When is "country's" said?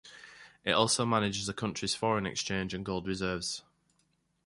1.53-1.93